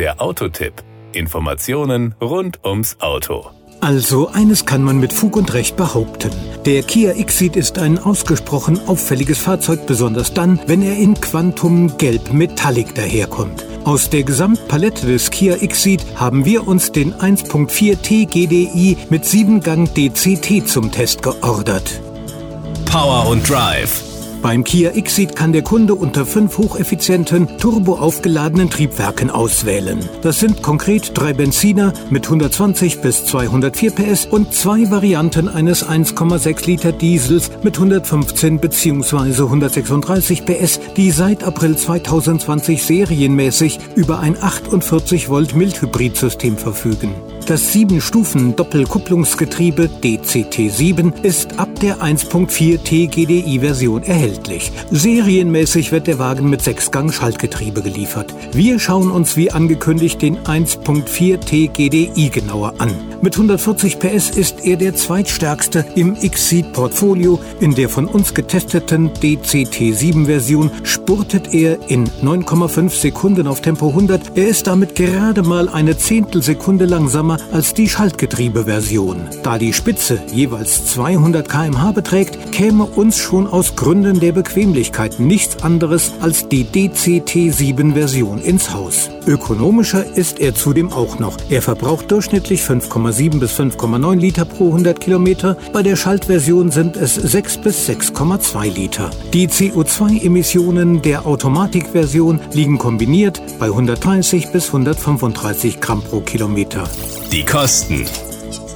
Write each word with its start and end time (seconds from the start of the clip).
Der 0.00 0.18
Autotipp. 0.22 0.72
Informationen 1.12 2.14
rund 2.22 2.64
ums 2.64 2.96
Auto. 3.00 3.50
Also 3.82 4.28
eines 4.28 4.64
kann 4.64 4.82
man 4.82 4.98
mit 4.98 5.12
Fug 5.12 5.36
und 5.36 5.52
Recht 5.52 5.76
behaupten. 5.76 6.30
Der 6.64 6.82
Kia 6.82 7.12
Xceed 7.12 7.54
ist 7.54 7.78
ein 7.78 7.98
ausgesprochen 7.98 8.80
auffälliges 8.88 9.36
Fahrzeug, 9.36 9.84
besonders 9.86 10.32
dann, 10.32 10.58
wenn 10.66 10.80
er 10.80 10.96
in 10.96 11.20
Quantum 11.20 11.98
Gelb 11.98 12.32
Metallic 12.32 12.94
daherkommt. 12.94 13.66
Aus 13.84 14.08
der 14.08 14.22
Gesamtpalette 14.22 15.06
des 15.06 15.30
Kia 15.30 15.56
Xceed 15.58 16.02
haben 16.14 16.46
wir 16.46 16.66
uns 16.66 16.92
den 16.92 17.12
1.4 17.12 18.00
T 18.00 18.24
GDI 18.24 18.96
mit 19.10 19.24
7-Gang 19.24 19.86
DCT 19.92 20.66
zum 20.66 20.90
Test 20.90 21.20
geordert. 21.20 22.00
Power 22.86 23.28
und 23.28 23.46
Drive 23.46 24.09
beim 24.42 24.64
Kia 24.64 24.90
Xceed 24.90 25.36
kann 25.36 25.52
der 25.52 25.62
Kunde 25.62 25.94
unter 25.94 26.26
fünf 26.26 26.58
hocheffizienten, 26.58 27.58
turboaufgeladenen 27.58 28.70
Triebwerken 28.70 29.30
auswählen. 29.30 30.08
Das 30.22 30.40
sind 30.40 30.62
konkret 30.62 31.12
drei 31.14 31.32
Benziner 31.32 31.92
mit 32.10 32.26
120 32.26 33.00
bis 33.00 33.24
204 33.26 33.90
PS 33.92 34.26
und 34.26 34.54
zwei 34.54 34.90
Varianten 34.90 35.48
eines 35.48 35.86
1,6 35.86 36.66
Liter 36.66 36.92
Diesels 36.92 37.50
mit 37.62 37.76
115 37.76 38.58
bzw. 38.58 39.42
136 39.42 40.44
PS, 40.44 40.80
die 40.96 41.10
seit 41.10 41.44
April 41.44 41.76
2020 41.76 42.82
serienmäßig 42.82 43.78
über 43.94 44.20
ein 44.20 44.36
48 44.40 45.28
Volt 45.28 45.54
Mildhybridsystem 45.54 46.56
verfügen. 46.56 47.14
Das 47.46 47.74
7-Stufen-Doppelkupplungsgetriebe 47.74 49.90
DCT7 50.02 51.22
ist 51.22 51.58
ab 51.58 51.68
der 51.80 51.98
1.4 51.98 52.82
T 52.82 53.06
GDI-Version 53.06 54.02
erhältlich. 54.04 54.70
Serienmäßig 54.90 55.90
wird 55.90 56.06
der 56.06 56.18
Wagen 56.18 56.48
mit 56.48 56.62
6-Gang-Schaltgetriebe 56.62 57.82
geliefert. 57.82 58.32
Wir 58.52 58.78
schauen 58.78 59.10
uns 59.10 59.36
wie 59.36 59.50
angekündigt 59.50 60.22
den 60.22 60.38
1.4 60.38 61.40
T 61.40 61.66
GDI 61.66 62.28
genauer 62.28 62.74
an. 62.78 62.94
Mit 63.22 63.34
140 63.34 63.98
PS 63.98 64.30
ist 64.30 64.64
er 64.64 64.76
der 64.76 64.94
zweitstärkste 64.94 65.84
im 65.94 66.14
Xceed-Portfolio. 66.14 67.40
In 67.60 67.74
der 67.74 67.88
von 67.88 68.06
uns 68.06 68.32
getesteten 68.32 69.10
DCT7-Version 69.10 70.70
spurtet 70.84 71.52
er 71.52 71.90
in 71.90 72.08
9,5 72.22 72.90
Sekunden 72.90 73.46
auf 73.46 73.60
Tempo 73.60 73.88
100. 73.88 74.36
Er 74.36 74.48
ist 74.48 74.68
damit 74.68 74.94
gerade 74.94 75.42
mal 75.42 75.68
eine 75.68 75.98
Zehntelsekunde 75.98 76.86
langsamer 77.30 77.38
als 77.52 77.74
die 77.74 77.88
Schaltgetriebe-Version. 77.88 79.28
Da 79.42 79.58
die 79.58 79.72
Spitze 79.72 80.20
jeweils 80.32 80.86
200 80.86 81.48
km/h 81.48 81.92
beträgt, 81.92 82.52
käme 82.52 82.84
uns 82.84 83.18
schon 83.18 83.46
aus 83.46 83.76
Gründen 83.76 84.20
der 84.20 84.32
Bequemlichkeit 84.32 85.20
nichts 85.20 85.62
anderes 85.62 86.12
als 86.20 86.48
die 86.48 86.64
DCT7-Version 86.64 88.40
ins 88.40 88.72
Haus. 88.72 89.10
Ökonomischer 89.26 90.04
ist 90.16 90.40
er 90.40 90.54
zudem 90.54 90.92
auch 90.92 91.18
noch. 91.18 91.36
Er 91.50 91.62
verbraucht 91.62 92.10
durchschnittlich 92.10 92.62
5,7 92.62 93.38
bis 93.38 93.58
5,9 93.58 94.16
Liter 94.16 94.44
pro 94.44 94.68
100 94.68 95.00
Kilometer. 95.00 95.56
Bei 95.72 95.82
der 95.82 95.96
Schaltversion 95.96 96.70
sind 96.70 96.96
es 96.96 97.14
6 97.14 97.58
bis 97.58 97.88
6,2 97.88 98.74
Liter. 98.74 99.10
Die 99.32 99.48
CO2-Emissionen 99.48 101.02
der 101.02 101.26
Automatikversion 101.26 102.40
liegen 102.52 102.78
kombiniert 102.78 103.40
bei 103.58 103.66
130 103.66 104.52
bis 104.52 104.66
135 104.68 105.80
Gramm 105.80 106.02
pro 106.02 106.20
Kilometer. 106.20 106.88
Die 107.32 107.44
Kosten. 107.44 108.06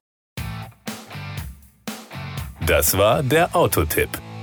Das 2.65 2.97
war 2.97 3.21
der 3.21 3.55
Autotipp. 3.55 4.09